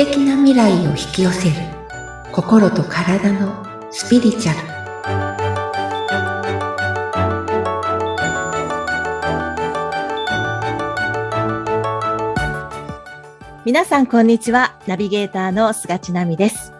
[0.00, 1.56] 的な未来を引き寄せる。
[2.32, 4.60] 心と体のスピリチュアル。
[13.66, 14.74] 皆さんこんにちは。
[14.86, 16.72] ナビゲーターの菅千奈美です。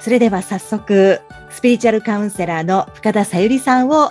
[0.00, 1.20] それでは早速
[1.50, 4.10] スピリチュアルカウンセラーの深田さゆりさんを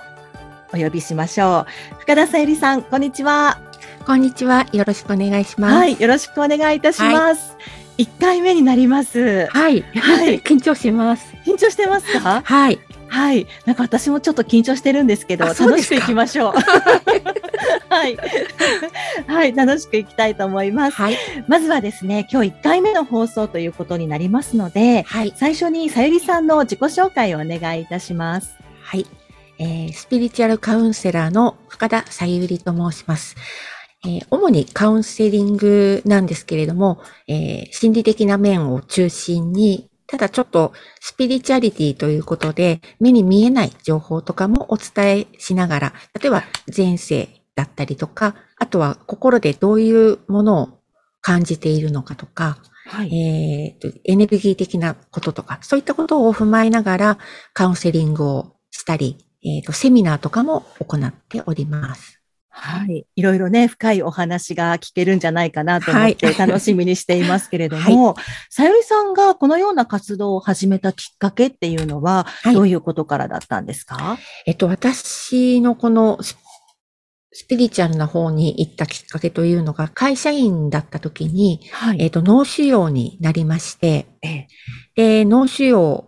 [0.72, 2.00] お呼びしましょう。
[2.00, 3.58] 深田さゆりさんこんにちは。
[4.06, 4.66] こんにちは。
[4.72, 5.74] よろしくお願いします。
[5.74, 7.54] はいよろしくお願いいたします。
[7.58, 7.85] 一、はい、
[8.18, 12.42] 回目になりますはい、はい、 緊張します緊張してますか？
[12.44, 12.78] はい
[13.08, 13.46] はい。
[13.64, 16.52] なんか私もちょっと緊張してるんですけど、楽しくいきましょう。
[17.88, 18.16] はい。
[19.26, 19.54] はい。
[19.54, 20.96] 楽しくいきたいと思います。
[20.96, 21.16] はい。
[21.48, 25.32] まずはですね、今日1回目の放送ということになりますので、はい。
[25.36, 28.56] 最初にさゆりさんの自己紹介をお願いいたします。
[28.82, 29.06] はい。
[29.58, 33.36] えー、スピリチュアルカウンセラーの深田さゆりと申します。
[34.06, 50.68] えー、主にカウンセリングなんですけれども、えー、心理的な面を中心にただちょっとスピリチュアリティということで目に見えない情報とかもお伝えしながら、例えば前世だったりとか、あとは心でどういうものを
[51.20, 57.18] 感じているのかとか、はい、えー、エネルギー的なこととか、そういったことを踏まえながら
[57.52, 62.20] カウンセリングをしたり、えーとセミナーとかも行っております。
[62.58, 63.06] はい。
[63.14, 84.48] いろいろね、深いお話が聞けるんじゃないかなと思って楽しみにしていますけれども、はい、さゆりさんがこのような活動を始めたきっかけっていうのは、どういうことからだったんですか、はい、えっと、私のこのスピリチュアルな方に行ったきっかけというのが、会社員だった時に、はい、えっと、脳腫瘍になりまして、ええ、
[84.94, 86.04] で、脳腫瘍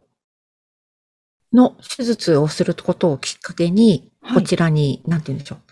[1.53, 5.68] の手術をすることをきっかけに、こちらに、なんて言うんでしょう。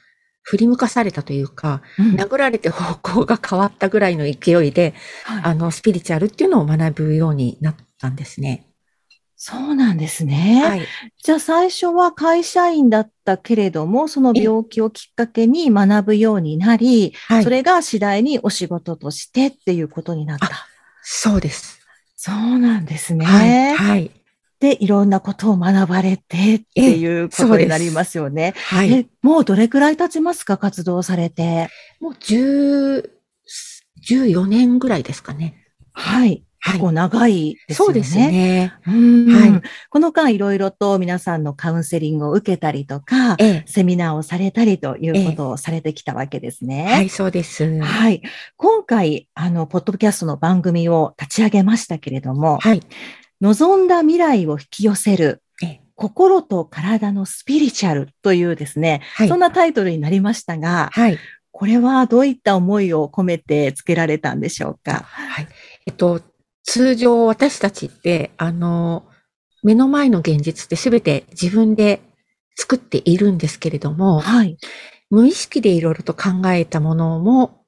[0.46, 4.94] 振り向かされたというか、うん、殴られて方向が変わったぐらいの勢いで、
[5.24, 8.64] はい、あの、スピリチュアルっていうのを学ぶようになったんですね。
[9.34, 10.62] そうなんですね。
[10.64, 10.86] はい。
[11.22, 20.48] じゃあ最初は会社員だったけれども、その病気をきっかけに学ぶようになり、はい、それが次第にお仕事としてっていうことになった。
[21.02, 21.80] そうです。
[22.16, 23.26] そうなんですね。
[23.26, 23.74] はい。
[23.74, 24.10] はい、
[24.58, 28.54] で、いろんなことを学ばれてっていうことになりますよね。
[28.68, 29.08] はい。
[29.22, 31.68] もうどれくらい経ちますか活動されて？
[32.00, 33.10] もう10、
[34.08, 35.56] 14年ぐらいですかね。
[35.92, 36.42] はい。
[36.64, 37.86] 結構長いですよね。
[37.86, 38.74] そうですね。
[38.84, 39.62] はい。
[39.88, 46.86] この間いろいろと皆さんのカウンセリングを受けたりとか、ええ、セミナーをされたりということをされてきたわけですね。
[46.90, 47.80] え、はい、そうです。
[47.80, 48.20] はい。
[48.56, 52.82] 今回、あの、ポッドキャストの番組を立ち上げましたけれども、はい。
[53.40, 55.42] 望んだ未来を引き寄せる、
[55.94, 61.18] 心と体のスピリチュアルというですね、はい、そんなタイトルになりましたが、はい、
[61.52, 65.04] これはどういった思いを込めて付けられたんでしょうか？
[65.06, 65.48] はい。
[65.86, 66.20] えっと、
[66.64, 69.06] 通常私たちって、あの、
[69.62, 72.02] 目の前の現実ってすべて自分で
[72.56, 74.58] 作っているんですけれども、はい、
[75.08, 77.64] 無意識でいろいろと考えたものも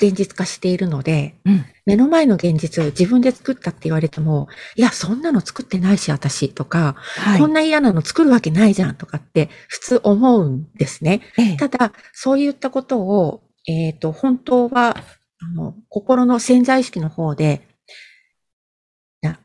[0.00, 11.22] 現実化しているので、うん、目の前の現実を自分で作ったって言われても、いや、そんなの作ってないし、私とか、はい、こんな嫌なの作るわけないじゃんとかって普通思うんですね。
[11.36, 14.96] ええ、ただ、そういったことを、えっ、ー、と、本当は、
[15.40, 17.66] あの、心の潜在意識の方で、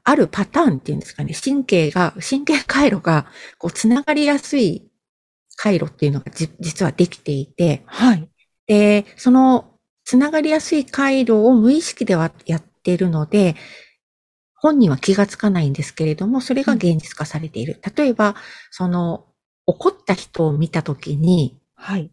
[0.04, 3.26] あるパターンっていうんですかね、神経が、神経回路が、
[3.58, 4.88] こう、つながりやすい
[5.56, 8.30] 回路っていうのが実はできていて、はい。
[8.68, 9.73] で、その
[10.14, 13.56] つながりやすい回路を無意識ではやっているので、
[14.54, 17.82] 本人は気がつかないんですけれども、それが現実化されている。
[17.98, 18.36] 例えば、
[18.70, 19.26] その、
[19.66, 22.12] 怒った人を見たときに、はい。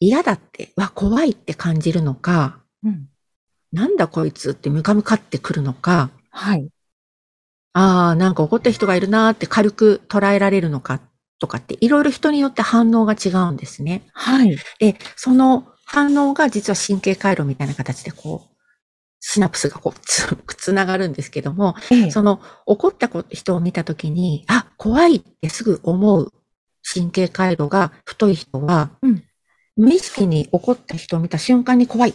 [0.00, 3.06] 嫌だって、わ、怖いって感じるのか、うん。
[3.70, 6.68] なんだこいつってムカムカってくるのか、はい。
[7.74, 11.00] ああ、なんか怒った人がいるなーって軽く捉えられるのか
[11.38, 14.02] とかって、いろいろ人によって反応が違うんですね。
[14.14, 14.56] はい。
[14.80, 18.54] で、その反応が実は神経回路みたいな形でこう、
[19.20, 26.32] シナプスがこうつ、 つながるんですけども、ええ、その怒った人を見たときに、あ、怖いってすぐ思う
[26.82, 29.24] 神経回路が太い人は、うん、
[29.76, 32.14] 無意識に怒った人を見た瞬間に怖いっ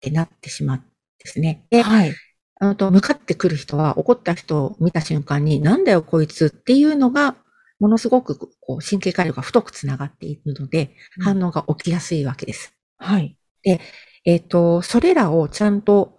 [0.00, 0.80] てなってしまうん
[1.18, 1.66] ですね。
[1.70, 2.14] で、はい。
[2.60, 7.36] あと、向かってくる人は怒った人を見た瞬間に、なんだよこいつっていうのが、
[7.78, 12.74] ものすごくこう神経回路が太くつながっているので、反応が起きやすいわけです。
[13.00, 13.36] はい。
[13.62, 13.80] で、
[14.24, 16.18] えっ、ー、と、それらをちゃんと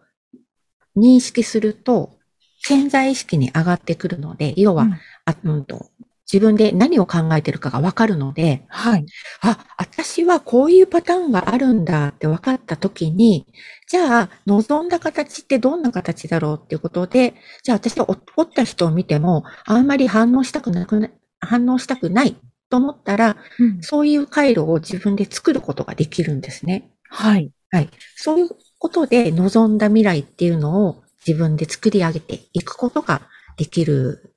[0.98, 2.18] 認識すると、
[2.63, 4.94] 潜在意識に上がってくるので、要は、うん、
[5.25, 5.89] あうんと
[6.31, 9.06] 自分で何を考えてるかがわかるので、はい。
[9.42, 13.45] あ、私はこういうパターンがあるんだって分かった時に、
[13.88, 17.33] じゃあ、望んだ形ってどんな形だろうっていうことで、
[17.63, 21.10] じゃあ私は怒った人を見ても、あんまり反応したくなくな、
[21.42, 22.38] 反応したくない
[22.71, 26.89] と思ったら、うん、そういう回路を自分で作ることができるんですね。
[27.09, 27.51] はい。
[27.69, 27.89] はい。
[28.15, 33.21] そういうことで望んだ未来っていうのを自分で作り上げていくことが
[33.57, 34.33] できる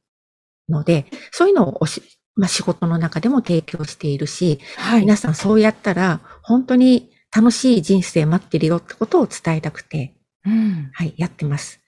[0.68, 2.02] ので、そういうのをおし、
[2.34, 10.14] まあ、仕事の中でも提供しているし、はい、皆さんそうやったら本当に楽しい人生待ってるよってことを伝えたくて、
[10.44, 11.80] うん、はい、やってます。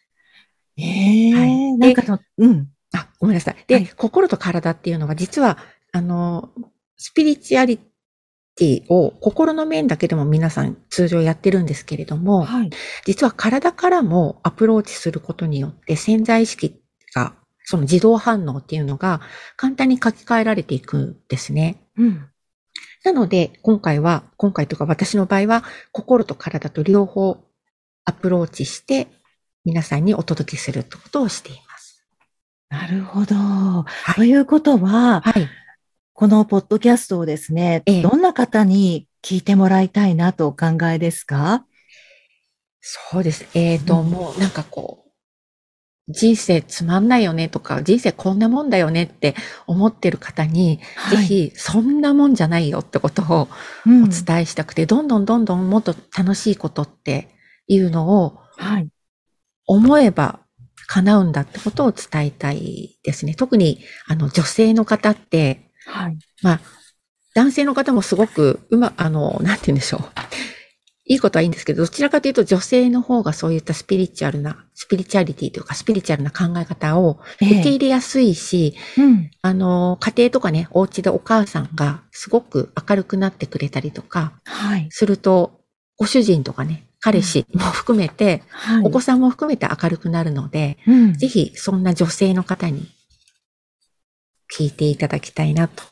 [0.78, 0.82] え
[1.30, 1.78] えー、はい。
[1.78, 2.68] なんかうん。
[2.94, 3.56] あ、ごめんなさい。
[3.66, 5.58] で、はい、心と体っていうのは実は、
[5.96, 6.50] あの、
[6.98, 7.78] スピリチュアリ
[8.54, 12.70] ティを心の面だけでも皆さん通常やってるんですけれども、はい、
[13.06, 16.78] 実は体からもアプローチすることによって潜在意識
[17.14, 17.34] が
[17.64, 19.22] その自動反応っていうのが
[19.56, 21.82] 簡単に書き換えられていくんですね。
[21.96, 22.28] うん。
[23.04, 27.38] なので、今回は、今回とか私の場合は、心と体と両方
[28.04, 29.08] アプローチして、
[29.64, 32.04] 皆さんにお届けするってことをしています。
[32.68, 33.34] なるほど。
[33.36, 35.48] はい、ということは、はい、
[36.18, 41.66] このポッドキャストをですね、ええ、どんな方に聞いてもらいたいなとお考えですか？
[42.80, 43.46] そうです。
[43.52, 45.10] えっ、ー、と、うん、もうなんかこう、
[46.08, 49.34] 人生つまんないよねとか、人生こんなもんだよねって
[49.66, 53.48] 思ってる方に、はい、ぜひそんなもんじゃないよってことを
[53.84, 57.28] お伝えしたくて、うん、どんどんどんどんもっと楽しいことって
[57.66, 58.38] いうのを、
[59.66, 60.40] 思えば
[60.86, 63.34] 叶うんだってことを伝えたいですね。
[63.34, 66.60] 特にあの女性の方って、はい、まあ、
[67.34, 70.02] 男性の方もすごくうま、あの、なんて言うんでしょう。
[71.08, 85.60] いいことはいいんですけど、どちらかというと女性の方がそういったスピリチュアルな、スピリチュアリティというかスピリチュアルな考え方を受け入れやすいし、えうん、あの、家庭とかね、お家でお母さんがすごく明るくなってくれたりとか、はい、すると、
[85.96, 92.88] ご主人とかね、彼氏も含めて、うんはい、お子さんも含めて明るくなるので、うん、ぜひそんな女性の方に
[94.54, 95.82] 聞いていただきたいなと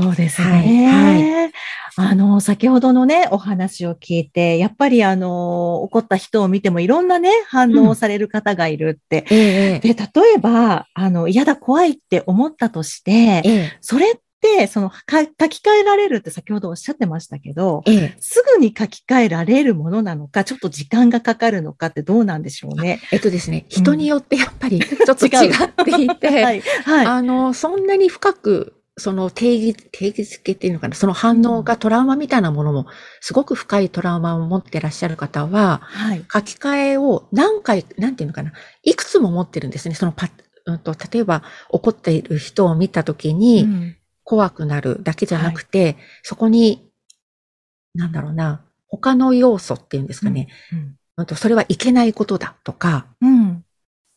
[0.00, 0.86] そうですね。
[0.86, 1.30] はい。
[1.30, 1.52] はい、
[1.96, 9.26] あの、先ほどのね、お話を聞いて、やっぱりあの、怒った人を見てもいろんなね、反応をされる方がいるって。
[9.30, 9.34] う
[9.78, 13.42] ん、で、例えば、あの、嫌だ、怖いって思ったとして、
[13.82, 14.22] それって、
[14.66, 17.82] その書き換えられるって先ほどおっしゃってましたけど、
[18.20, 23.00] すぐに書き換えられるものなのか、ちょっと時間がかかるのかってどうなんでしょうね。
[23.12, 25.30] えっとですね、人によってやっぱり ちょっと違っ
[25.84, 32.86] ていて、 はい、はい、あの、そんなに深くその定義、定義づけっていうのかな、その反応がトラウマみたいなものも、
[33.20, 38.52] すごく深いトラウマを持ってらっしゃる方は、はい、書き換えを何回、なんていうのかな、
[38.82, 39.94] いくつも持ってるんですね。
[39.94, 40.28] そのパ
[40.64, 43.66] うんと、例えば怒っている人を見たときに、
[44.32, 46.90] 怖くなるだけじゃなくて、はい、そこに、
[47.94, 50.48] なんだろうな、他の要素っていうんですかね。
[50.72, 53.62] うんうん、それはいけないことだとか、うん、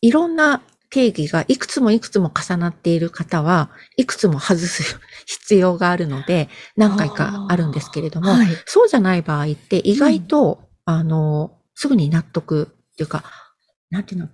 [0.00, 3.68] いろんな定義がいくつもいくつも重なっている方は、
[3.98, 13.22] いくつも外す 必要があるので、何回かあるんですけれども、はい、そうじゃない場合って意外と、うん、あの、すぐに納得っていうか、
[13.90, 14.30] なんていうの、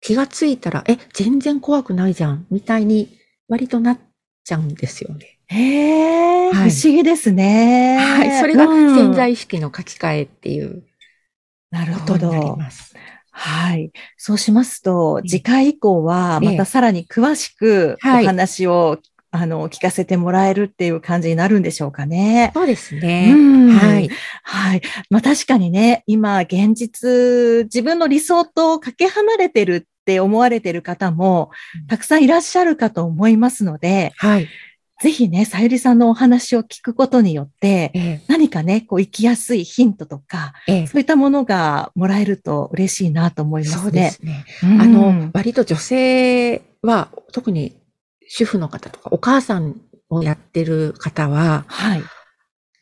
[0.00, 3.98] 気がついたら、え、全然怖くないじゃん、みたいに割となっ
[4.44, 5.38] ちゃうんですよね。
[5.46, 7.98] へえ、はい、不思議ですね。
[7.98, 8.40] はい。
[8.40, 10.84] それが潜在意識の書き換えっていう
[11.70, 11.90] なり
[12.56, 12.94] ます。
[13.30, 13.90] はい。
[14.16, 22.52] そうしますと、次回以降は、またさらに詳しくお話を、ええ、あの、聞かせてもらえるっていう感じになるんでしょうかね。
[22.54, 23.34] そうですね。
[23.72, 24.08] はい。
[24.44, 24.82] はい。
[25.10, 31.50] まあ確かにね、今、現実、自分の理想とかけ離れてるって思われてる方も、
[31.88, 34.48] たくさんいらっしゃるかと思いますので、はい。
[35.02, 43.82] ぜひね、さゆりさんのお話を聞くことによって、ええ、何かね、こう生きやすいヒントとか、え、そういったものがもらえると嬉しいなと思いますね。
[43.82, 44.44] そうですね。
[44.62, 47.74] うん、あの、割と女性は、特に
[48.28, 49.80] 主婦の方とか、お母さん
[50.10, 52.02] をやってる方は、はい。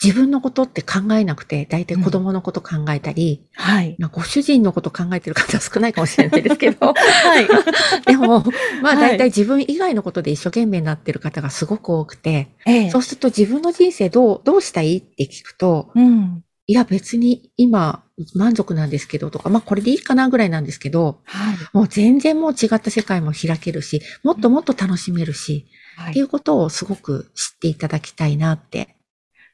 [0.03, 3.97] 自分のことって考えなくて、大体子供のこと考えたり、うん、はい。
[3.99, 7.47] まあ、ご主人のこと考えてる方は少ないかもしれないですけど、 はい。
[8.07, 8.45] でも、
[8.83, 18.03] まあ大体自分以外のことで一生懸命になってる方がすごく多くて、ええ、そうすると自分の人生どう、どうしたいって聞くと、うん、いや別に今
[18.35, 25.67] 満足なんですけどとか、まあこれでいいかなぐらいなんですけど、はい、もう全然もう違った世界も開けるし、もっともっと楽しめるし、
[25.97, 28.97] はい、っていうことをすごく知っていただきたいなって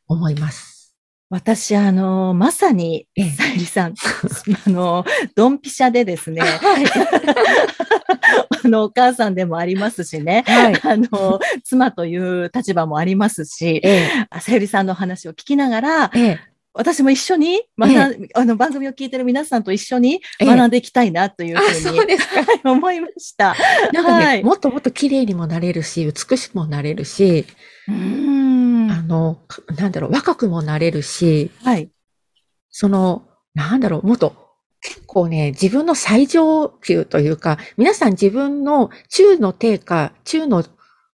[0.09, 0.79] 思います。
[1.31, 3.95] 私、あの、まさに、さゆりさん、
[4.67, 6.87] あの、ドンピシャでですね、 はい、
[8.65, 10.43] あの、お母さんでもありますしね。
[10.47, 16.41] はい、あの、妻という立場もありますし、ええ、さゆりさんの話を聞きながら、ええ、
[16.73, 22.19] 私も一緒に学、ええ、あの番組を聞いてる皆さんと一緒に学んでいきたいなというふうに、ええ、
[22.69, 23.55] 思いました。
[23.93, 27.45] なんかね、はい、もっともっと綺麗にもなれるし、美しくもなれるし、
[27.89, 28.48] うん
[28.89, 29.39] あの、
[29.77, 31.91] なんだろう、若くもなれるし、はい。
[32.71, 34.49] その、なんだろう、もっと
[34.81, 40.65] 結構ね、自分の最上級というか、皆さん自分の中の低下、中の、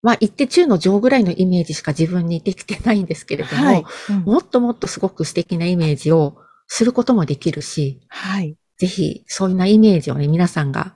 [0.02, 6.38] まあ言って中の上ぐらいのイメージしか自分にできてないんですけれども、はいうん、もっともっとすごく素敵なイメージを
[6.68, 8.58] することもできるし、はい。
[8.78, 10.96] ぜひ、そういうなイメージをね、皆さんが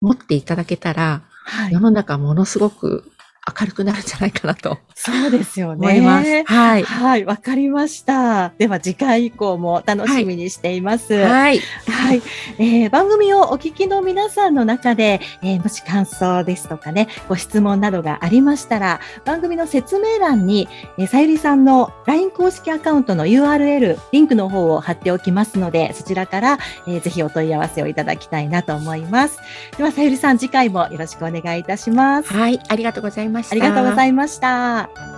[0.00, 3.10] 持っていただけたら、はい、世の中ものすごく
[3.46, 4.78] 明るくなるんじゃないかなと。
[4.94, 5.88] そうですよね。
[5.88, 6.44] 思います。
[6.44, 6.82] はい。
[6.82, 8.48] はい、わかりました。
[8.58, 11.14] では次回以降も楽しみにしています。
[11.14, 11.60] はい。
[11.88, 12.22] はい。
[12.58, 29.38] えー、番組をお聞きの皆さんの中で、えー、もし感想ですとかね、ご質問などがありましたら、番組の説明欄に、えー、さゆりさんの LINE 公式アカウントの URL、リンクの方を貼っておきますので、そちらから、えー、ぜひお問い合わせをいただきたいなと思います。
[29.76, 32.32] では、さゆりさん、次回もよろしくお願いいたします。
[32.32, 32.58] はい。
[32.68, 33.35] ありがとうございます。
[33.36, 33.52] ました。
[33.52, 35.15] ありがとうございました。